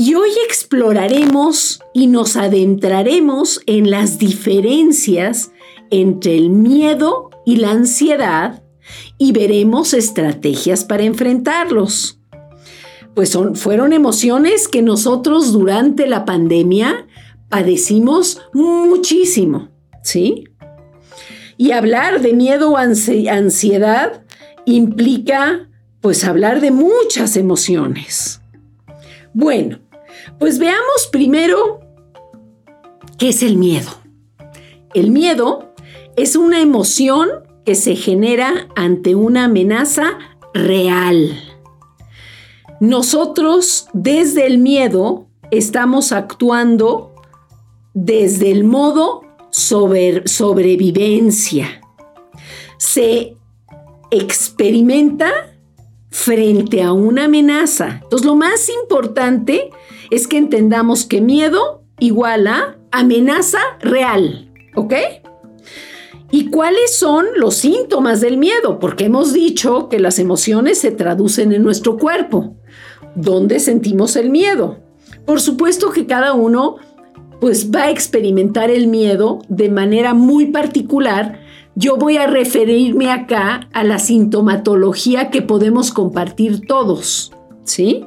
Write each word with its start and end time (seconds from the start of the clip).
y 0.00 0.14
hoy 0.14 0.30
exploraremos 0.46 1.80
y 1.92 2.06
nos 2.06 2.36
adentraremos 2.36 3.60
en 3.66 3.90
las 3.90 4.20
diferencias 4.20 5.50
entre 5.90 6.36
el 6.36 6.50
miedo 6.50 7.30
y 7.44 7.56
la 7.56 7.72
ansiedad 7.72 8.62
y 9.18 9.32
veremos 9.32 9.94
estrategias 9.94 10.84
para 10.84 11.02
enfrentarlos. 11.02 12.20
Pues 13.16 13.30
son, 13.30 13.56
fueron 13.56 13.92
emociones 13.92 14.68
que 14.68 14.82
nosotros 14.82 15.52
durante 15.52 16.06
la 16.06 16.24
pandemia 16.24 17.08
padecimos 17.48 18.40
muchísimo, 18.52 19.70
¿sí? 20.04 20.44
Y 21.56 21.72
hablar 21.72 22.20
de 22.20 22.34
miedo 22.34 22.70
o 22.70 22.76
ansiedad 22.76 24.24
implica 24.64 25.68
pues 26.00 26.22
hablar 26.22 26.60
de 26.60 26.70
muchas 26.70 27.36
emociones. 27.36 28.40
Bueno, 29.34 29.80
pues 30.38 30.58
veamos 30.58 31.08
primero 31.10 31.80
qué 33.18 33.30
es 33.30 33.42
el 33.42 33.56
miedo. 33.56 33.90
El 34.94 35.10
miedo 35.10 35.74
es 36.16 36.36
una 36.36 36.60
emoción 36.60 37.28
que 37.64 37.74
se 37.74 37.96
genera 37.96 38.68
ante 38.76 39.14
una 39.14 39.44
amenaza 39.44 40.18
real. 40.54 41.38
Nosotros 42.80 43.88
desde 43.92 44.46
el 44.46 44.58
miedo 44.58 45.26
estamos 45.50 46.12
actuando 46.12 47.14
desde 47.94 48.50
el 48.50 48.64
modo 48.64 49.22
sobrevivencia. 49.50 51.80
Se 52.78 53.36
experimenta 54.10 55.30
frente 56.10 56.82
a 56.82 56.92
una 56.92 57.24
amenaza. 57.24 58.00
Entonces 58.02 58.26
lo 58.26 58.34
más 58.34 58.68
importante 58.68 59.70
es 60.10 60.26
que 60.26 60.38
entendamos 60.38 61.04
que 61.04 61.20
miedo 61.20 61.82
igual 61.98 62.46
a 62.46 62.78
amenaza 62.90 63.58
real, 63.80 64.50
¿ok? 64.74 64.94
¿Y 66.30 66.50
cuáles 66.50 66.94
son 66.94 67.26
los 67.36 67.54
síntomas 67.56 68.20
del 68.20 68.36
miedo? 68.36 68.78
Porque 68.78 69.06
hemos 69.06 69.32
dicho 69.32 69.88
que 69.88 69.98
las 69.98 70.18
emociones 70.18 70.78
se 70.78 70.90
traducen 70.90 71.52
en 71.52 71.62
nuestro 71.62 71.96
cuerpo. 71.96 72.54
¿Dónde 73.14 73.60
sentimos 73.60 74.14
el 74.16 74.28
miedo? 74.28 74.78
Por 75.24 75.40
supuesto 75.40 75.90
que 75.90 76.06
cada 76.06 76.34
uno 76.34 76.76
pues 77.40 77.70
va 77.70 77.84
a 77.84 77.90
experimentar 77.90 78.70
el 78.70 78.88
miedo 78.88 79.40
de 79.48 79.70
manera 79.70 80.12
muy 80.12 80.46
particular. 80.46 81.40
Yo 81.78 81.96
voy 81.96 82.16
a 82.16 82.26
referirme 82.26 83.12
acá 83.12 83.68
a 83.72 83.84
la 83.84 84.00
sintomatología 84.00 85.30
que 85.30 85.42
podemos 85.42 85.92
compartir 85.92 86.66
todos, 86.66 87.32
¿sí? 87.62 88.04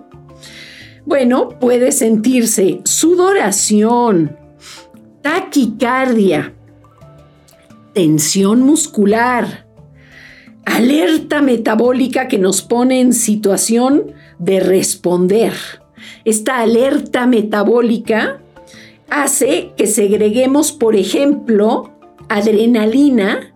Bueno, 1.05 1.47
puede 1.47 1.94
sentirse 1.94 2.81
sudoración, 2.83 4.36
taquicardia, 5.22 6.53
tensión 7.93 8.59
muscular, 8.59 9.65
alerta 10.65 11.42
metabólica 11.42 12.27
que 12.27 12.39
nos 12.39 12.64
pone 12.64 12.99
en 12.99 13.14
situación 13.14 14.11
de 14.38 14.59
responder. 14.59 15.53
Esta 16.26 16.59
alerta 16.59 17.26
metabólica 17.26 18.42
hace 19.09 19.71
que 19.77 19.88
segreguemos, 19.88 20.73
por 20.73 20.98
ejemplo, 20.98 21.93
adrenalina 22.27 23.51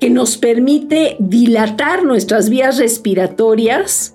que 0.00 0.10
nos 0.10 0.36
permite 0.36 1.16
dilatar 1.18 2.04
nuestras 2.04 2.50
vías 2.50 2.78
respiratorias, 2.78 4.14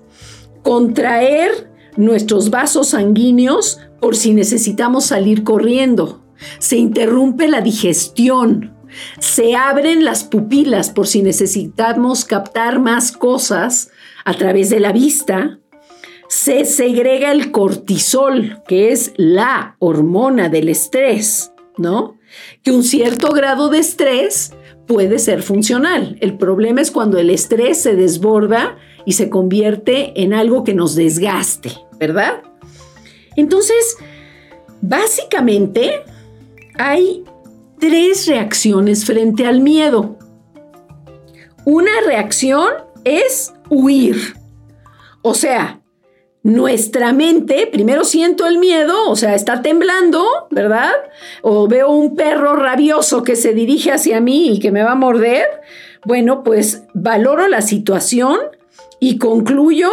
contraer 0.62 1.70
nuestros 1.96 2.50
vasos 2.50 2.88
sanguíneos 2.88 3.80
por 4.00 4.16
si 4.16 4.34
necesitamos 4.34 5.06
salir 5.06 5.44
corriendo. 5.44 6.24
Se 6.58 6.76
interrumpe 6.76 7.48
la 7.48 7.60
digestión. 7.60 8.76
Se 9.18 9.54
abren 9.56 10.04
las 10.04 10.24
pupilas 10.24 10.90
por 10.90 11.06
si 11.06 11.22
necesitamos 11.22 12.24
captar 12.24 12.78
más 12.78 13.12
cosas 13.12 13.90
a 14.24 14.34
través 14.34 14.70
de 14.70 14.80
la 14.80 14.92
vista. 14.92 15.58
Se 16.28 16.64
segrega 16.64 17.32
el 17.32 17.50
cortisol, 17.52 18.62
que 18.66 18.92
es 18.92 19.12
la 19.16 19.76
hormona 19.78 20.48
del 20.48 20.68
estrés, 20.68 21.52
¿no? 21.78 22.18
Que 22.62 22.72
un 22.72 22.84
cierto 22.84 23.32
grado 23.32 23.68
de 23.68 23.78
estrés 23.78 24.52
puede 24.92 25.18
ser 25.18 25.42
funcional. 25.42 26.18
El 26.20 26.36
problema 26.36 26.82
es 26.82 26.90
cuando 26.90 27.18
el 27.18 27.30
estrés 27.30 27.80
se 27.80 27.96
desborda 27.96 28.76
y 29.06 29.12
se 29.12 29.30
convierte 29.30 30.22
en 30.22 30.34
algo 30.34 30.64
que 30.64 30.74
nos 30.74 30.94
desgaste, 30.94 31.72
¿verdad? 31.98 32.42
Entonces, 33.36 33.96
básicamente 34.82 36.02
hay 36.78 37.24
tres 37.80 38.26
reacciones 38.26 39.06
frente 39.06 39.46
al 39.46 39.62
miedo. 39.62 40.18
Una 41.64 41.92
reacción 42.06 42.68
es 43.04 43.54
huir. 43.70 44.36
O 45.22 45.32
sea, 45.34 45.81
nuestra 46.42 47.12
mente, 47.12 47.68
primero 47.70 48.04
siento 48.04 48.46
el 48.46 48.58
miedo, 48.58 49.08
o 49.08 49.14
sea, 49.14 49.34
está 49.34 49.62
temblando, 49.62 50.24
¿verdad? 50.50 50.90
O 51.42 51.68
veo 51.68 51.90
un 51.90 52.16
perro 52.16 52.56
rabioso 52.56 53.22
que 53.22 53.36
se 53.36 53.54
dirige 53.54 53.92
hacia 53.92 54.20
mí 54.20 54.54
y 54.54 54.58
que 54.58 54.72
me 54.72 54.82
va 54.82 54.92
a 54.92 54.96
morder. 54.96 55.46
Bueno, 56.04 56.42
pues 56.42 56.82
valoro 56.94 57.46
la 57.46 57.62
situación 57.62 58.38
y 58.98 59.18
concluyo 59.18 59.90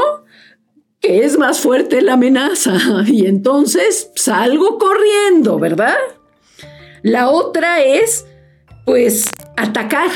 que 1.00 1.24
es 1.24 1.38
más 1.38 1.59
fuerte 1.59 2.02
la 2.02 2.14
amenaza 2.14 2.74
y 3.06 3.28
entonces 3.28 4.12
salgo 4.16 4.80
corriendo, 4.80 5.59
¿verdad? 5.59 5.98
La 7.04 7.30
otra 7.30 7.82
es, 7.82 8.26
pues, 8.86 9.30
atacar. 9.56 10.09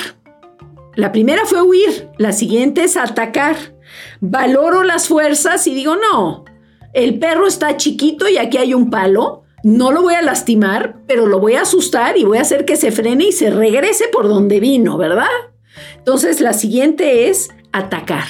La 0.95 1.11
primera 1.11 1.45
fue 1.45 1.61
huir, 1.61 2.09
la 2.17 2.33
siguiente 2.33 2.83
es 2.83 2.97
atacar. 2.97 3.72
Valoro 4.21 4.83
las 4.83 5.07
fuerzas 5.07 5.67
y 5.67 5.73
digo, 5.73 5.95
no, 5.95 6.45
el 6.93 7.19
perro 7.19 7.47
está 7.47 7.77
chiquito 7.77 8.27
y 8.27 8.37
aquí 8.37 8.57
hay 8.57 8.73
un 8.73 8.89
palo, 8.89 9.43
no 9.63 9.91
lo 9.91 10.01
voy 10.01 10.15
a 10.15 10.21
lastimar, 10.21 10.97
pero 11.07 11.25
lo 11.25 11.39
voy 11.39 11.55
a 11.55 11.61
asustar 11.61 12.17
y 12.17 12.23
voy 12.23 12.37
a 12.37 12.41
hacer 12.41 12.65
que 12.65 12.75
se 12.75 12.91
frene 12.91 13.25
y 13.25 13.31
se 13.31 13.49
regrese 13.49 14.07
por 14.09 14.27
donde 14.27 14.59
vino, 14.59 14.97
¿verdad? 14.97 15.25
Entonces 15.97 16.41
la 16.41 16.53
siguiente 16.53 17.29
es 17.29 17.49
atacar. 17.71 18.27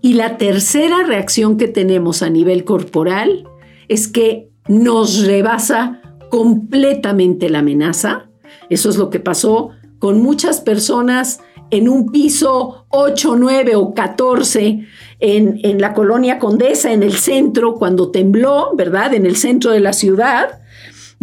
Y 0.00 0.14
la 0.14 0.36
tercera 0.36 1.04
reacción 1.04 1.56
que 1.56 1.68
tenemos 1.68 2.22
a 2.22 2.30
nivel 2.30 2.64
corporal 2.64 3.44
es 3.88 4.08
que 4.08 4.50
nos 4.68 5.24
rebasa 5.24 6.02
completamente 6.30 7.48
la 7.48 7.60
amenaza. 7.60 8.28
Eso 8.68 8.90
es 8.90 8.96
lo 8.96 9.10
que 9.10 9.20
pasó 9.20 9.70
con 9.98 10.20
muchas 10.20 10.60
personas 10.60 11.40
en 11.70 11.88
un 11.88 12.10
piso 12.10 12.86
8, 12.90 13.36
9 13.36 13.76
o 13.76 13.94
14 13.94 14.86
en, 15.20 15.60
en, 15.62 15.80
la 15.80 15.94
colonia 15.94 16.38
Condesa, 16.38 16.92
en 16.92 17.02
el 17.02 17.14
centro, 17.14 17.74
cuando 17.74 18.10
tembló, 18.10 18.74
¿verdad? 18.74 19.14
En 19.14 19.26
el 19.26 19.36
centro 19.36 19.70
de 19.70 19.80
la 19.80 19.92
ciudad. 19.92 20.60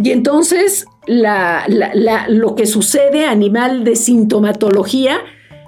Y 0.02 0.10
entonces 0.10 0.86
lo 1.06 2.54
que 2.54 2.66
sucede 2.66 3.26
a 3.26 3.34
de 3.34 3.96
sintomatología 3.96 5.18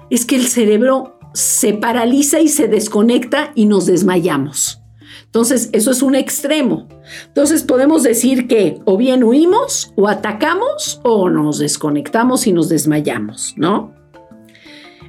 es 0.09 0.25
que 0.25 0.35
el 0.35 0.47
cerebro 0.47 1.19
se 1.33 1.73
paraliza 1.73 2.39
y 2.39 2.47
se 2.47 2.67
desconecta 2.67 3.51
y 3.55 3.65
nos 3.65 3.85
desmayamos. 3.85 4.81
Entonces, 5.25 5.69
eso 5.73 5.91
es 5.91 6.01
un 6.01 6.15
extremo. 6.15 6.87
Entonces, 7.27 7.63
podemos 7.63 8.03
decir 8.03 8.47
que 8.47 8.79
o 8.85 8.95
bien 8.95 9.23
huimos 9.23 9.91
o 9.97 10.07
atacamos 10.07 11.01
o 11.03 11.29
nos 11.29 11.59
desconectamos 11.59 12.47
y 12.47 12.53
nos 12.53 12.69
desmayamos, 12.69 13.53
¿no? 13.57 13.93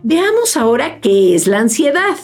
Veamos 0.03 0.57
ahora 0.57 1.01
qué 1.01 1.35
es 1.35 1.47
la 1.47 1.59
ansiedad. 1.59 2.17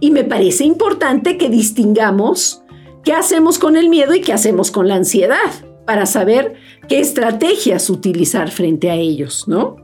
Y 0.00 0.10
me 0.10 0.24
parece 0.24 0.64
importante 0.64 1.38
que 1.38 1.48
distingamos 1.48 2.62
qué 3.04 3.12
hacemos 3.12 3.58
con 3.58 3.76
el 3.76 3.88
miedo 3.88 4.14
y 4.14 4.20
qué 4.20 4.32
hacemos 4.32 4.70
con 4.70 4.88
la 4.88 4.96
ansiedad 4.96 5.50
para 5.86 6.06
saber 6.06 6.54
qué 6.88 7.00
estrategias 7.00 7.90
utilizar 7.90 8.50
frente 8.50 8.90
a 8.90 8.94
ellos, 8.94 9.48
¿no? 9.48 9.76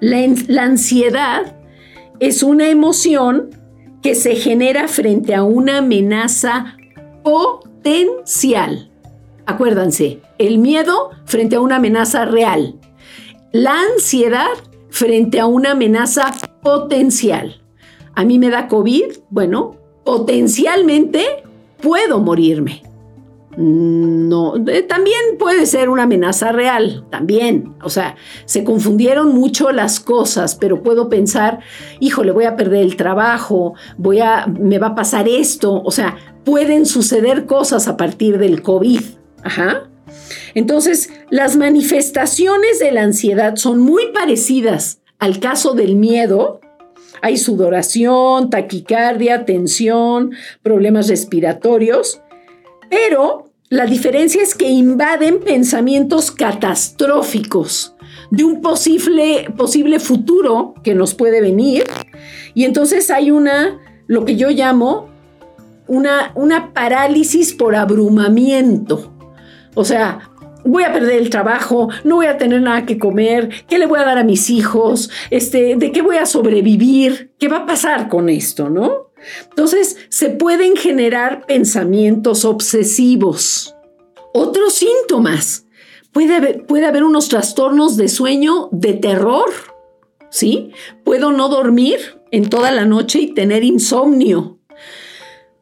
La, 0.00 0.64
ansiedad 0.64 1.56
es 2.18 2.42
una 2.42 2.68
emoción 2.68 3.50
que 4.02 4.14
se 4.16 4.34
genera 4.34 4.88
frente 4.88 5.34
a 5.34 5.44
una 5.44 5.78
amenaza 5.78 6.76
potencial. 7.22 8.90
Acuérdense, 9.46 10.20
el 10.38 10.58
miedo 10.58 11.10
frente 11.24 11.56
a 11.56 11.60
una 11.60 11.76
amenaza 11.76 12.24
real. 12.24 12.80
La 13.52 13.76
ansiedad 13.92 14.48
frente 14.92 15.40
a 15.40 15.46
una 15.46 15.72
amenaza 15.72 16.32
potencial. 16.62 17.62
A 18.14 18.24
mí 18.24 18.38
me 18.38 18.50
da 18.50 18.68
COVID, 18.68 19.04
bueno, 19.30 19.76
potencialmente 20.04 21.24
puedo 21.80 22.20
morirme. 22.20 22.82
No, 23.56 24.54
eh, 24.66 24.82
también 24.82 25.18
puede 25.38 25.66
ser 25.66 25.88
una 25.88 26.04
amenaza 26.04 26.52
real, 26.52 27.04
también. 27.10 27.74
O 27.82 27.88
sea, 27.88 28.16
se 28.44 28.64
confundieron 28.64 29.34
mucho 29.34 29.72
las 29.72 29.98
cosas, 29.98 30.54
pero 30.56 30.82
puedo 30.82 31.08
pensar, 31.08 31.60
híjole, 31.98 32.32
voy 32.32 32.44
a 32.44 32.56
perder 32.56 32.82
el 32.82 32.96
trabajo, 32.96 33.74
voy 33.96 34.20
a, 34.20 34.46
me 34.46 34.78
va 34.78 34.88
a 34.88 34.94
pasar 34.94 35.26
esto. 35.26 35.82
O 35.82 35.90
sea, 35.90 36.16
pueden 36.44 36.84
suceder 36.84 37.46
cosas 37.46 37.88
a 37.88 37.96
partir 37.96 38.38
del 38.38 38.62
COVID. 38.62 39.00
Ajá. 39.42 39.88
Entonces, 40.54 41.10
las 41.30 41.56
manifestaciones 41.56 42.78
de 42.78 42.92
la 42.92 43.02
ansiedad 43.02 43.56
son 43.56 43.78
muy 43.78 44.12
parecidas 44.12 45.00
al 45.18 45.40
caso 45.40 45.74
del 45.74 45.96
miedo. 45.96 46.60
Hay 47.20 47.36
sudoración, 47.36 48.50
taquicardia, 48.50 49.44
tensión, 49.44 50.32
problemas 50.62 51.08
respiratorios 51.08 52.22
pero 52.92 53.46
la 53.70 53.86
diferencia 53.86 54.42
es 54.42 54.54
que 54.54 54.68
invaden 54.68 55.40
pensamientos 55.40 56.30
catastróficos 56.30 57.96
de 58.30 58.44
un 58.44 58.60
posible, 58.60 59.50
posible 59.56 59.98
futuro 59.98 60.74
que 60.84 60.94
nos 60.94 61.14
puede 61.14 61.40
venir. 61.40 61.84
Y 62.52 62.64
entonces 62.64 63.10
hay 63.10 63.30
una, 63.30 63.80
lo 64.08 64.26
que 64.26 64.36
yo 64.36 64.50
llamo, 64.50 65.08
una, 65.86 66.32
una 66.34 66.74
parálisis 66.74 67.54
por 67.54 67.74
abrumamiento. 67.74 69.11
O 69.74 69.84
sea, 69.84 70.30
voy 70.64 70.84
a 70.84 70.92
perder 70.92 71.20
el 71.20 71.30
trabajo, 71.30 71.88
no 72.04 72.16
voy 72.16 72.26
a 72.26 72.38
tener 72.38 72.60
nada 72.62 72.86
que 72.86 72.98
comer, 72.98 73.50
¿qué 73.68 73.78
le 73.78 73.86
voy 73.86 73.98
a 73.98 74.04
dar 74.04 74.18
a 74.18 74.24
mis 74.24 74.50
hijos? 74.50 75.10
Este, 75.30 75.76
¿de 75.76 75.92
qué 75.92 76.02
voy 76.02 76.16
a 76.16 76.26
sobrevivir? 76.26 77.32
¿Qué 77.38 77.48
va 77.48 77.58
a 77.58 77.66
pasar 77.66 78.08
con 78.08 78.28
esto, 78.28 78.68
no? 78.68 79.12
Entonces, 79.50 79.96
se 80.08 80.30
pueden 80.30 80.76
generar 80.76 81.46
pensamientos 81.46 82.44
obsesivos. 82.44 83.74
Otros 84.34 84.74
síntomas. 84.74 85.66
Puede 86.12 86.36
haber, 86.36 86.66
puede 86.66 86.86
haber 86.86 87.04
unos 87.04 87.28
trastornos 87.28 87.96
de 87.96 88.08
sueño 88.08 88.68
de 88.72 88.94
terror. 88.94 89.50
¿Sí? 90.30 90.72
Puedo 91.04 91.30
no 91.30 91.48
dormir 91.48 91.98
en 92.30 92.48
toda 92.48 92.70
la 92.70 92.84
noche 92.84 93.20
y 93.20 93.34
tener 93.34 93.64
insomnio. 93.64 94.58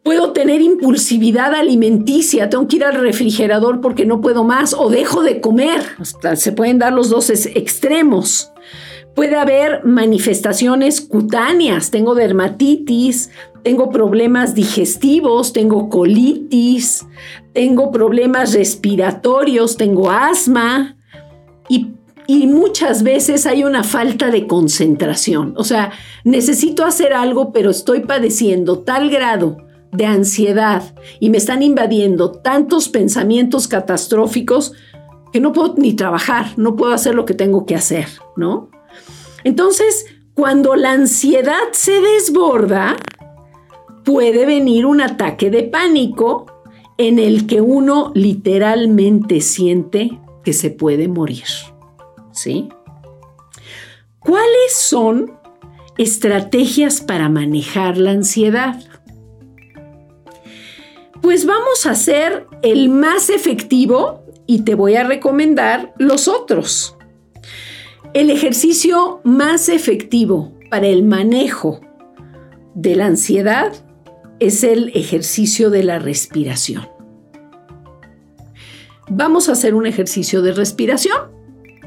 Puedo 0.03 0.33
tener 0.33 0.63
impulsividad 0.63 1.55
alimenticia, 1.55 2.49
tengo 2.49 2.67
que 2.67 2.77
ir 2.77 2.85
al 2.85 2.95
refrigerador 2.95 3.81
porque 3.83 4.07
no 4.07 4.21
puedo 4.21 4.45
más 4.45 4.73
o 4.73 4.89
dejo 4.89 5.23
de 5.23 5.41
comer. 5.41 5.83
se 6.35 6.53
pueden 6.53 6.79
dar 6.79 6.93
los 6.93 7.11
dos 7.11 7.29
extremos. 7.31 8.51
Puede 9.15 9.37
haber 9.37 9.85
manifestaciones 9.85 11.03
cutáneas, 11.03 11.91
tengo 11.91 12.15
dermatitis, 12.15 13.31
tengo 13.63 13.91
problemas 13.91 14.55
digestivos, 14.55 15.53
tengo 15.53 15.91
colitis, 15.91 17.07
tengo 17.53 17.91
problemas 17.91 18.55
respiratorios, 18.55 19.77
tengo 19.77 20.11
asma 20.11 20.97
y, 21.69 21.89
muchas 22.47 23.03
veces 23.03 23.45
hay 23.45 23.65
una 23.65 23.83
falta 23.83 24.31
de 24.31 24.47
concentración. 24.47 25.53
O 25.57 25.65
sea, 25.65 25.91
necesito 26.23 26.85
hacer 26.85 27.13
algo, 27.13 27.53
pero 27.53 27.71
estoy 27.71 28.01
padeciendo 28.01 28.79
tal 28.79 29.11
grado 29.11 29.70
de 29.93 30.07
ansiedad 30.07 30.95
y 31.19 31.31
me 31.31 31.39
están 31.39 31.63
invadiendo 31.63 32.33
tantos 32.33 32.89
pensamientos 32.89 33.69
catastróficos 33.69 34.73
que 35.33 35.41
no 35.41 35.53
puedo 35.53 35.75
ni 35.77 35.95
trabajar, 35.95 36.53
no 36.57 36.77
puedo 36.77 36.93
hacer 36.93 37.15
lo 37.15 37.25
que 37.25 37.35
tengo 37.35 37.67
que 37.67 37.75
hacer, 37.75 38.07
¿no? 38.37 38.71
Entonces, 39.45 40.07
cuando 40.35 40.77
la 40.77 40.93
ansiedad 40.93 41.73
se 41.73 42.01
desborda, 42.01 42.97
puede 44.05 44.47
venir 44.47 44.87
un 44.87 45.01
ataque 45.01 45.51
de 45.51 45.65
pánico 45.65 46.47
en 46.99 47.19
el 47.19 47.47
que 47.47 47.61
uno 47.61 48.13
literalmente 48.15 49.41
siente 49.41 50.21
que 50.45 50.53
se 50.53 50.71
puede 50.71 51.09
morir. 51.09 51.47
¿Sí? 52.33 52.69
¿Cuáles 54.19 54.75
son 54.75 55.39
estrategias 55.99 57.01
para 57.01 57.29
manejar 57.29 57.97
la 57.97 58.13
ansiedad? 58.13 58.83
Pues 61.23 61.45
vamos 61.45 61.87
a 61.87 61.91
hacer 61.91 62.47
el 62.63 62.89
más 62.89 63.31
efectivo 63.31 64.25
y 64.47 64.63
te 64.63 64.75
voy 64.75 64.97
a 64.97 65.05
recomendar 65.05 65.93
los 65.99 66.29
otros. 66.29 66.97
El 68.15 68.31
ejercicio 68.31 69.21
más 69.23 69.69
efectivo 69.69 70.53
para 70.71 70.89
el 70.89 71.05
manejo 71.05 71.81
de 72.75 72.97
la 72.97 73.07
ansiedad 73.07 73.73
es 74.41 74.65
el 74.65 74.91
ejercicio 74.95 75.71
de 75.71 75.85
la 75.85 75.99
respiración. 75.99 76.89
Vamos 79.09 79.49
a 79.49 79.53
hacer 79.53 79.75
un 79.75 79.87
ejercicio 79.87 80.41
de 80.41 80.53
respiración, 80.53 81.31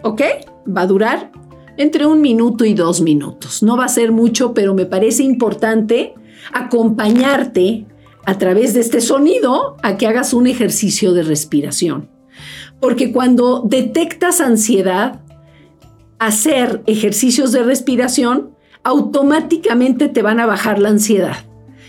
¿ok? 0.03 0.21
Va 0.65 0.81
a 0.81 0.87
durar 0.87 1.31
entre 1.77 2.05
un 2.05 2.21
minuto 2.21 2.65
y 2.65 2.73
dos 2.73 3.01
minutos. 3.01 3.63
No 3.63 3.77
va 3.77 3.85
a 3.85 3.89
ser 3.89 4.11
mucho, 4.11 4.53
pero 4.53 4.73
me 4.73 4.85
parece 4.85 5.23
importante 5.23 6.13
acompañarte 6.53 7.87
a 8.25 8.37
través 8.37 8.73
de 8.73 8.79
este 8.79 9.01
sonido 9.01 9.77
a 9.83 9.97
que 9.97 10.07
hagas 10.07 10.33
un 10.33 10.47
ejercicio 10.47 11.13
de 11.13 11.23
respiración. 11.23 12.09
Porque 12.79 13.11
cuando 13.11 13.61
detectas 13.65 14.41
ansiedad, 14.41 15.21
hacer 16.19 16.81
ejercicios 16.85 17.51
de 17.51 17.63
respiración 17.63 18.55
automáticamente 18.83 20.09
te 20.09 20.21
van 20.21 20.39
a 20.39 20.45
bajar 20.45 20.79
la 20.79 20.89
ansiedad. 20.89 21.37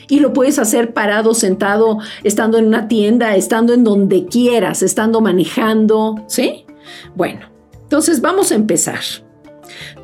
Y 0.09 0.21
lo 0.21 0.33
puedes 0.33 0.59
hacer 0.59 0.93
parado, 0.93 1.35
sentado, 1.35 1.99
estando 2.25 2.59
en 2.59 2.67
una 2.67 2.89
tienda, 2.89 3.37
estando 3.37 3.73
en 3.73 3.85
donde 3.85 4.27
quieras, 4.27 4.83
estando 4.83 5.21
manejando, 5.21 6.25
¿sí? 6.29 6.67
Bueno, 7.15 7.49
entonces 7.83 8.21
vamos 8.21 8.53
a 8.53 8.55
empezar. 8.55 9.01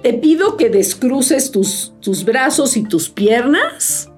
Te 0.02 0.14
pido 0.14 0.56
que 0.56 0.70
descruces 0.70 1.50
tus, 1.50 1.92
tus 2.00 2.24
brazos 2.24 2.76
y 2.76 2.82
tus 2.82 3.10
piernas 3.10 4.09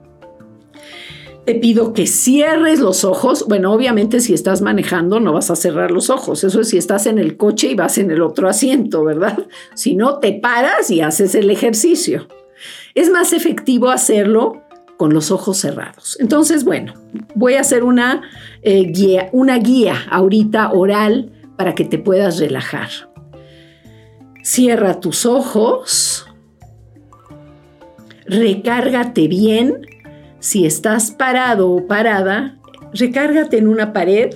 te 1.44 1.54
pido 1.56 1.92
que 1.92 2.06
cierres 2.06 2.78
los 2.78 3.04
ojos. 3.04 3.46
Bueno, 3.48 3.72
obviamente 3.72 4.20
si 4.20 4.32
estás 4.32 4.62
manejando 4.62 5.18
no 5.18 5.32
vas 5.32 5.50
a 5.50 5.56
cerrar 5.56 5.90
los 5.90 6.10
ojos. 6.10 6.44
Eso 6.44 6.60
es 6.60 6.68
si 6.68 6.78
estás 6.78 7.06
en 7.06 7.18
el 7.18 7.36
coche 7.36 7.68
y 7.68 7.74
vas 7.74 7.98
en 7.98 8.10
el 8.10 8.22
otro 8.22 8.48
asiento, 8.48 9.04
¿verdad? 9.04 9.46
Si 9.74 9.94
no, 9.94 10.18
te 10.18 10.32
paras 10.32 10.90
y 10.90 11.00
haces 11.00 11.34
el 11.34 11.50
ejercicio. 11.50 12.28
Es 12.94 13.10
más 13.10 13.32
efectivo 13.32 13.90
hacerlo 13.90 14.62
con 14.96 15.12
los 15.12 15.30
ojos 15.30 15.58
cerrados. 15.58 16.16
Entonces, 16.20 16.64
bueno, 16.64 16.94
voy 17.34 17.54
a 17.54 17.60
hacer 17.60 17.82
una, 17.82 18.22
eh, 18.62 18.84
guía, 18.84 19.28
una 19.32 19.58
guía 19.58 19.96
ahorita 20.10 20.72
oral 20.72 21.32
para 21.56 21.74
que 21.74 21.84
te 21.84 21.98
puedas 21.98 22.38
relajar. 22.38 22.88
Cierra 24.44 25.00
tus 25.00 25.26
ojos. 25.26 26.26
Recárgate 28.26 29.26
bien 29.26 29.86
si 30.42 30.66
estás 30.66 31.12
parado 31.12 31.70
o 31.70 31.86
parada, 31.86 32.58
recárgate 32.92 33.58
en 33.58 33.68
una 33.68 33.92
pared. 33.92 34.34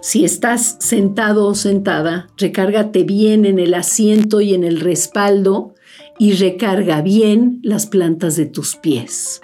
Si 0.00 0.24
estás 0.24 0.76
sentado 0.78 1.48
o 1.48 1.56
sentada, 1.56 2.28
recárgate 2.38 3.02
bien 3.02 3.44
en 3.44 3.58
el 3.58 3.74
asiento 3.74 4.40
y 4.40 4.54
en 4.54 4.62
el 4.62 4.78
respaldo 4.78 5.74
y 6.16 6.34
recarga 6.34 7.02
bien 7.02 7.58
las 7.64 7.86
plantas 7.86 8.36
de 8.36 8.46
tus 8.46 8.76
pies. 8.76 9.40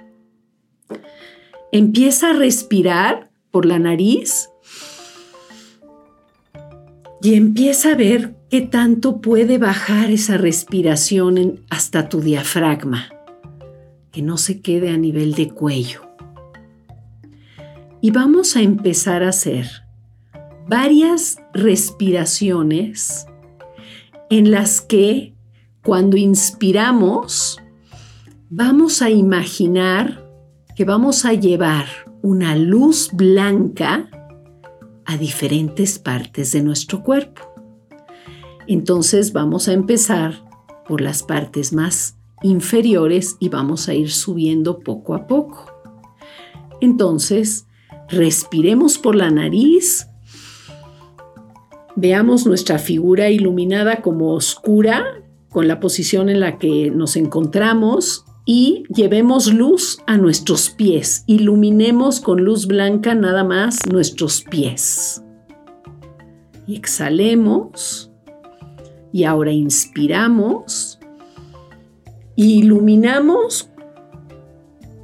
Empieza 1.73 2.31
a 2.31 2.35
respirar 2.35 3.29
por 3.51 3.67
la 3.67 3.81
nariz 3.81 4.51
y 7.21 7.35
empieza 7.35 7.91
a 7.91 7.97
ver 7.97 8.37
qué 8.51 8.61
tanto 8.61 9.21
puede 9.21 9.59
bajar 9.59 10.13
esa 10.13 10.37
respiración 10.37 11.65
hasta 11.71 12.09
tu 12.09 12.21
diafragma 12.21 13.16
que 14.17 14.23
no 14.23 14.39
se 14.39 14.63
quede 14.63 14.89
a 14.89 14.97
nivel 14.97 15.35
de 15.35 15.51
cuello. 15.51 16.01
Y 18.01 18.13
vamos 18.13 18.57
a 18.57 18.63
empezar 18.63 19.23
a 19.23 19.29
hacer 19.29 19.69
varias 20.67 21.37
respiraciones 21.53 23.27
en 24.31 24.51
las 24.51 24.81
que 24.81 25.35
cuando 25.83 26.17
inspiramos 26.17 27.59
vamos 28.49 29.03
a 29.03 29.11
imaginar 29.11 30.27
que 30.75 30.87
vamos 30.87 31.27
a 31.27 31.35
llevar 31.35 31.85
una 32.23 32.57
luz 32.57 33.11
blanca 33.13 34.09
a 35.05 35.19
diferentes 35.19 35.99
partes 35.99 36.53
de 36.53 36.63
nuestro 36.63 37.03
cuerpo. 37.03 37.43
Entonces 38.67 39.35
vamos 39.35 39.69
a 39.69 39.75
empezar 39.75 40.43
por 40.89 41.03
las 41.03 41.23
partes 41.23 41.75
más 41.75 42.17
inferiores 42.43 43.37
y 43.41 43.49
vamos 43.49 43.89
a 43.89 43.95
ir 43.95 44.11
subiendo 44.11 44.81
poco 44.81 45.15
a 45.15 45.27
poco. 45.27 45.67
Entonces, 46.81 47.67
respiremos 48.09 48.99
por 48.99 49.15
la 49.15 49.31
nariz, 49.31 50.09
veamos 51.97 52.47
nuestra 52.47 52.79
figura 52.79 53.31
iluminada 53.31 54.03
como 54.03 54.35
oscura, 54.35 55.05
con 55.49 55.69
la 55.69 55.81
posición 55.81 56.29
en 56.29 56.41
la 56.41 56.59
que 56.59 56.91
nos 56.91 57.17
encontramos 57.17 58.27
y 58.45 58.85
llevemos 58.95 59.53
luz 59.53 59.99
a 60.07 60.17
nuestros 60.19 60.71
pies, 60.71 61.25
iluminemos 61.27 62.21
con 62.21 62.45
luz 62.45 62.67
blanca 62.67 63.15
nada 63.15 63.43
más 63.43 63.79
nuestros 63.91 64.43
pies. 64.43 65.23
Y 66.67 66.77
exhalemos 66.77 68.13
y 69.13 69.25
ahora 69.25 69.53
inspiramos 69.53 70.76
y 72.37 72.59
iluminamos 72.59 73.71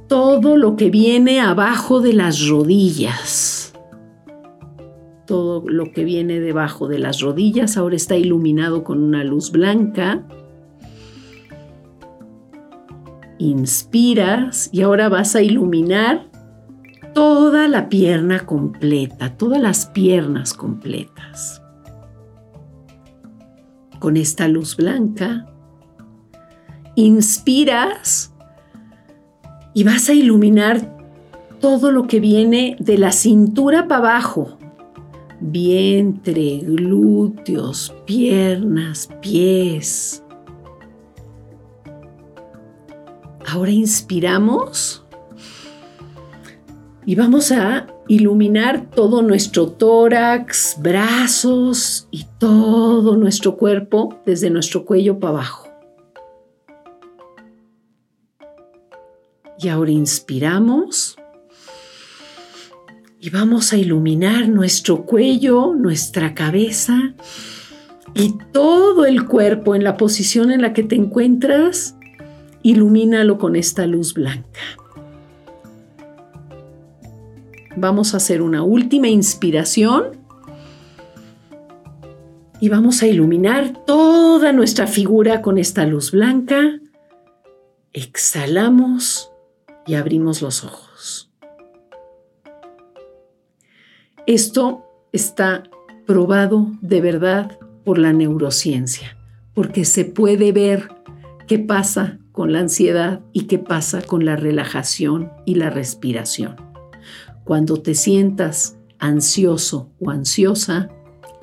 todo 0.07 0.55
lo 0.55 0.75
que 0.75 0.91
viene 0.91 1.41
abajo 1.41 1.99
de 1.99 2.13
las 2.13 2.47
rodillas. 2.47 3.73
Todo 5.25 5.63
lo 5.67 5.91
que 5.91 6.03
viene 6.03 6.39
debajo 6.39 6.87
de 6.87 6.99
las 6.99 7.21
rodillas 7.21 7.77
ahora 7.77 7.95
está 7.95 8.15
iluminado 8.15 8.83
con 8.83 9.01
una 9.01 9.23
luz 9.23 9.51
blanca. 9.51 10.23
Inspiras 13.39 14.69
y 14.71 14.83
ahora 14.83 15.09
vas 15.09 15.35
a 15.35 15.41
iluminar 15.41 16.29
toda 17.15 17.67
la 17.67 17.89
pierna 17.89 18.45
completa, 18.45 19.35
todas 19.35 19.59
las 19.59 19.87
piernas 19.87 20.53
completas. 20.53 21.63
Con 23.99 24.17
esta 24.17 24.47
luz 24.47 24.75
blanca, 24.75 25.47
inspiras 26.95 28.33
y 29.73 29.83
vas 29.83 30.09
a 30.09 30.13
iluminar 30.13 30.93
todo 31.59 31.91
lo 31.91 32.07
que 32.07 32.19
viene 32.19 32.75
de 32.79 32.97
la 32.97 33.11
cintura 33.11 33.87
para 33.87 33.99
abajo. 33.99 34.57
Vientre, 35.39 36.59
glúteos, 36.63 37.93
piernas, 38.05 39.09
pies. 39.21 40.23
Ahora 43.45 43.71
inspiramos 43.71 45.05
y 47.05 47.15
vamos 47.15 47.51
a 47.51 47.87
iluminar 48.07 48.89
todo 48.89 49.21
nuestro 49.21 49.67
tórax, 49.67 50.77
brazos 50.79 52.07
y 52.11 52.25
todo 52.37 53.17
nuestro 53.17 53.57
cuerpo 53.57 54.19
desde 54.25 54.49
nuestro 54.49 54.85
cuello 54.85 55.19
para 55.19 55.33
abajo. 55.33 55.72
Y 59.63 59.69
ahora 59.69 59.91
inspiramos 59.91 61.15
y 63.21 63.29
vamos 63.29 63.71
a 63.71 63.77
iluminar 63.77 64.49
nuestro 64.49 65.05
cuello, 65.05 65.73
nuestra 65.73 66.33
cabeza 66.33 67.13
y 68.13 68.35
todo 68.51 69.05
el 69.05 69.25
cuerpo 69.25 69.73
en 69.73 69.85
la 69.85 69.95
posición 69.95 70.51
en 70.51 70.61
la 70.61 70.73
que 70.73 70.83
te 70.83 70.95
encuentras. 70.95 71.95
Ilumínalo 72.61 73.37
con 73.37 73.55
esta 73.55 73.87
luz 73.87 74.13
blanca. 74.13 74.59
Vamos 77.77 78.13
a 78.13 78.17
hacer 78.17 78.41
una 78.41 78.63
última 78.63 79.07
inspiración 79.07 80.17
y 82.59 82.67
vamos 82.67 83.01
a 83.01 83.07
iluminar 83.07 83.85
toda 83.85 84.51
nuestra 84.51 84.87
figura 84.87 85.41
con 85.41 85.57
esta 85.57 85.85
luz 85.85 86.11
blanca. 86.11 86.81
Exhalamos 87.93 89.29
y 89.85 89.95
abrimos 89.95 90.41
los 90.41 90.63
ojos. 90.63 91.31
Esto 94.25 94.85
está 95.11 95.63
probado 96.05 96.67
de 96.81 97.01
verdad 97.01 97.57
por 97.83 97.97
la 97.97 98.13
neurociencia, 98.13 99.17
porque 99.53 99.85
se 99.85 100.05
puede 100.05 100.51
ver 100.51 100.89
qué 101.47 101.59
pasa 101.59 102.19
con 102.31 102.53
la 102.53 102.59
ansiedad 102.59 103.21
y 103.31 103.43
qué 103.43 103.59
pasa 103.59 104.01
con 104.01 104.25
la 104.25 104.35
relajación 104.35 105.31
y 105.45 105.55
la 105.55 105.69
respiración. 105.69 106.55
Cuando 107.43 107.81
te 107.81 107.95
sientas 107.95 108.77
ansioso 108.99 109.91
o 109.99 110.09
ansiosa, 110.09 110.89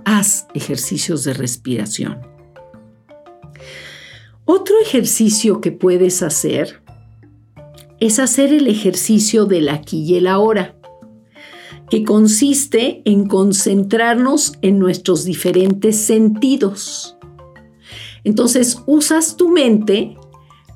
haz 0.04 0.46
ejercicios 0.54 1.24
de 1.24 1.34
respiración. 1.34 2.20
Otro 4.46 4.74
ejercicio 4.82 5.60
que 5.60 5.70
puedes 5.70 6.22
hacer 6.22 6.82
es 8.00 8.18
hacer 8.18 8.52
el 8.52 8.66
ejercicio 8.66 9.44
del 9.44 9.68
aquí 9.68 10.02
y 10.02 10.16
el 10.16 10.26
ahora, 10.26 10.76
que 11.90 12.04
consiste 12.04 13.02
en 13.04 13.26
concentrarnos 13.26 14.54
en 14.62 14.78
nuestros 14.78 15.24
diferentes 15.24 15.96
sentidos. 15.96 17.16
Entonces 18.24 18.78
usas 18.86 19.36
tu 19.36 19.50
mente 19.50 20.16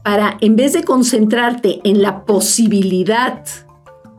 para, 0.02 0.37
en 0.40 0.57
vez 0.57 0.73
de 0.73 0.85
concentrarte 0.85 1.81
en 1.85 2.02
la 2.02 2.26
posibilidad 2.26 3.45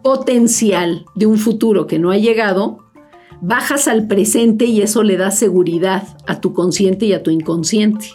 potencial 0.04 1.06
de 1.16 1.26
un 1.26 1.38
futuro 1.38 1.86
que 1.86 2.00
no 2.00 2.12
ha 2.12 2.18
llegado, 2.18 2.80
bajas 3.42 3.88
al 3.88 4.08
presente 4.08 4.66
y 4.66 4.82
eso 4.82 5.04
le 5.04 5.18
da 5.18 5.32
seguridad 5.32 6.18
a 6.28 6.42
tu 6.42 6.54
consciente 6.54 7.06
y 7.06 7.14
a 7.14 7.22
tu 7.22 7.30
inconsciente. 7.30 8.08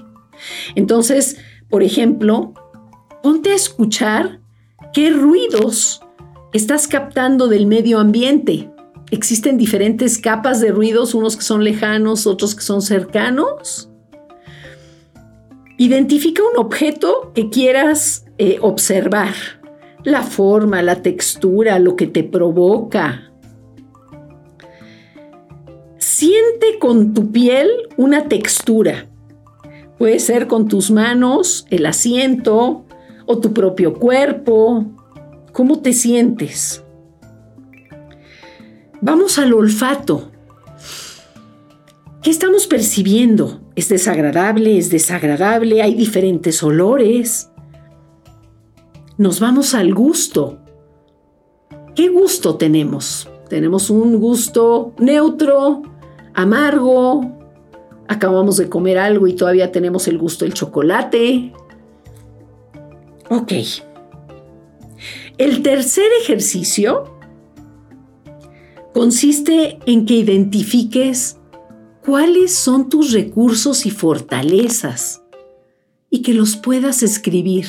Entonces, 0.74 1.36
por 1.68 1.82
ejemplo, 1.82 2.54
ponte 3.22 3.52
a 3.52 3.54
escuchar 3.54 4.39
¿Qué 4.92 5.10
ruidos 5.10 6.00
estás 6.52 6.88
captando 6.88 7.46
del 7.46 7.66
medio 7.66 8.00
ambiente? 8.00 8.70
Existen 9.12 9.56
diferentes 9.56 10.18
capas 10.18 10.60
de 10.60 10.72
ruidos, 10.72 11.14
unos 11.14 11.36
que 11.36 11.44
son 11.44 11.62
lejanos, 11.62 12.26
otros 12.26 12.56
que 12.56 12.62
son 12.62 12.82
cercanos. 12.82 13.88
Identifica 15.78 16.42
un 16.42 16.58
objeto 16.58 17.30
que 17.36 17.50
quieras 17.50 18.24
eh, 18.38 18.58
observar, 18.62 19.34
la 20.02 20.22
forma, 20.22 20.82
la 20.82 21.02
textura, 21.02 21.78
lo 21.78 21.94
que 21.94 22.08
te 22.08 22.24
provoca. 22.24 23.30
Siente 25.98 26.80
con 26.80 27.14
tu 27.14 27.30
piel 27.30 27.70
una 27.96 28.26
textura. 28.28 29.08
Puede 29.98 30.18
ser 30.18 30.48
con 30.48 30.66
tus 30.66 30.90
manos, 30.90 31.64
el 31.70 31.86
asiento, 31.86 32.86
o 33.26 33.38
tu 33.38 33.52
propio 33.52 33.94
cuerpo. 33.94 34.86
¿Cómo 35.52 35.80
te 35.80 35.92
sientes? 35.92 36.84
Vamos 39.00 39.38
al 39.38 39.52
olfato. 39.52 40.30
¿Qué 42.22 42.30
estamos 42.30 42.66
percibiendo? 42.66 43.62
¿Es 43.74 43.88
desagradable? 43.88 44.76
¿Es 44.76 44.90
desagradable? 44.90 45.80
¿Hay 45.80 45.94
diferentes 45.94 46.62
olores? 46.62 47.50
Nos 49.16 49.40
vamos 49.40 49.74
al 49.74 49.94
gusto. 49.94 50.58
¿Qué 51.94 52.08
gusto 52.08 52.56
tenemos? 52.56 53.28
¿Tenemos 53.48 53.90
un 53.90 54.18
gusto 54.18 54.92
neutro, 54.98 55.82
amargo? 56.34 57.22
¿Acabamos 58.06 58.58
de 58.58 58.68
comer 58.68 58.98
algo 58.98 59.26
y 59.26 59.34
todavía 59.34 59.72
tenemos 59.72 60.06
el 60.06 60.18
gusto 60.18 60.44
del 60.44 60.54
chocolate? 60.54 61.52
Ok. 63.30 63.52
El 65.38 65.62
tercer 65.62 66.10
ejercicio 66.20 67.16
consiste 68.92 69.78
en 69.86 70.04
que 70.04 70.14
identifiques 70.14 71.38
cuáles 72.04 72.52
son 72.52 72.88
tus 72.88 73.12
recursos 73.12 73.86
y 73.86 73.90
fortalezas 73.90 75.22
y 76.10 76.22
que 76.22 76.34
los 76.34 76.56
puedas 76.56 77.04
escribir. 77.04 77.66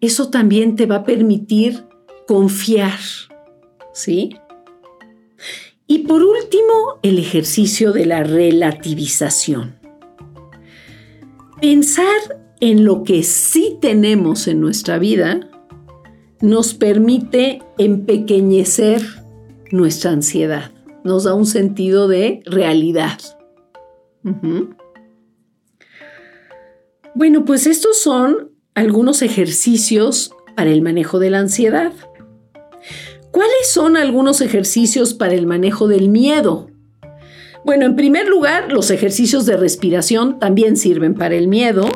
Eso 0.00 0.30
también 0.30 0.76
te 0.76 0.86
va 0.86 0.96
a 0.96 1.04
permitir 1.04 1.86
confiar, 2.28 3.00
¿sí? 3.92 4.36
Y 5.88 5.98
por 6.06 6.22
último, 6.22 7.00
el 7.02 7.18
ejercicio 7.18 7.92
de 7.92 8.06
la 8.06 8.22
relativización. 8.22 9.80
Pensar 11.60 12.43
en 12.70 12.86
lo 12.86 13.04
que 13.04 13.22
sí 13.24 13.76
tenemos 13.78 14.48
en 14.48 14.58
nuestra 14.58 14.98
vida 14.98 15.50
nos 16.40 16.72
permite 16.72 17.60
empequeñecer 17.76 19.02
nuestra 19.70 20.12
ansiedad, 20.12 20.72
nos 21.04 21.24
da 21.24 21.34
un 21.34 21.44
sentido 21.44 22.08
de 22.08 22.40
realidad. 22.46 23.18
Bueno, 27.14 27.44
pues 27.44 27.66
estos 27.66 27.98
son 27.98 28.52
algunos 28.74 29.20
ejercicios 29.20 30.30
para 30.56 30.70
el 30.70 30.80
manejo 30.80 31.18
de 31.18 31.28
la 31.28 31.40
ansiedad. 31.40 31.92
¿Cuáles 33.30 33.68
son 33.68 33.98
algunos 33.98 34.40
ejercicios 34.40 35.12
para 35.12 35.34
el 35.34 35.46
manejo 35.46 35.86
del 35.86 36.08
miedo? 36.08 36.70
Bueno, 37.62 37.84
en 37.84 37.94
primer 37.94 38.26
lugar, 38.26 38.72
los 38.72 38.90
ejercicios 38.90 39.44
de 39.44 39.58
respiración 39.58 40.38
también 40.38 40.78
sirven 40.78 41.14
para 41.14 41.34
el 41.34 41.48
miedo 41.48 41.86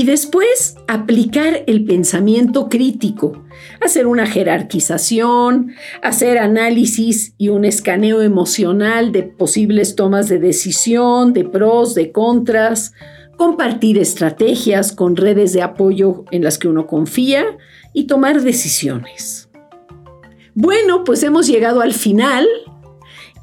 Y 0.00 0.04
después 0.04 0.76
aplicar 0.88 1.62
el 1.66 1.84
pensamiento 1.84 2.70
crítico, 2.70 3.44
hacer 3.82 4.06
una 4.06 4.24
jerarquización, 4.24 5.74
hacer 6.00 6.38
análisis 6.38 7.34
y 7.36 7.50
un 7.50 7.66
escaneo 7.66 8.22
emocional 8.22 9.12
de 9.12 9.24
posibles 9.24 9.96
tomas 9.96 10.30
de 10.30 10.38
decisión, 10.38 11.34
de 11.34 11.44
pros, 11.44 11.94
de 11.94 12.12
contras, 12.12 12.94
compartir 13.36 13.98
estrategias 13.98 14.92
con 14.92 15.16
redes 15.16 15.52
de 15.52 15.60
apoyo 15.60 16.24
en 16.30 16.44
las 16.44 16.56
que 16.56 16.68
uno 16.68 16.86
confía 16.86 17.44
y 17.92 18.04
tomar 18.04 18.40
decisiones. 18.40 19.50
Bueno, 20.54 21.04
pues 21.04 21.22
hemos 21.24 21.46
llegado 21.46 21.82
al 21.82 21.92
final 21.92 22.48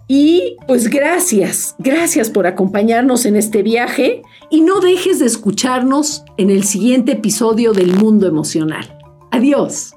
y 0.08 0.56
pues 0.68 0.90
gracias, 0.90 1.76
gracias 1.78 2.32
por 2.32 2.48
acompañarnos 2.48 3.28
en 3.28 3.36
este 3.36 3.62
viaje 3.62 4.24
y 4.50 4.62
no 4.62 4.80
dejes 4.80 5.20
de 5.20 5.26
escucharnos 5.26 6.24
en 6.38 6.50
el 6.50 6.64
siguiente 6.64 7.14
episodio 7.14 7.74
del 7.74 7.96
Mundo 7.96 8.28
Emocional. 8.28 8.98
Adiós. 9.32 9.94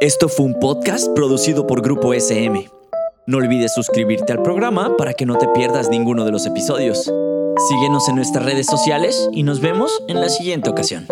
Esto 0.00 0.28
fue 0.28 0.46
un 0.46 0.58
podcast 0.58 1.08
producido 1.14 1.66
por 1.66 1.82
Grupo 1.82 2.14
SM. 2.14 2.68
No 3.26 3.36
olvides 3.36 3.74
suscribirte 3.74 4.32
al 4.32 4.42
programa 4.42 4.96
para 4.96 5.12
que 5.12 5.26
no 5.26 5.36
te 5.36 5.46
pierdas 5.48 5.90
ninguno 5.90 6.24
de 6.24 6.32
los 6.32 6.46
episodios. 6.46 7.12
Síguenos 7.68 8.08
en 8.08 8.16
nuestras 8.16 8.44
redes 8.44 8.66
sociales 8.66 9.28
y 9.32 9.42
nos 9.42 9.60
vemos 9.60 10.02
en 10.08 10.20
la 10.20 10.28
siguiente 10.28 10.70
ocasión. 10.70 11.06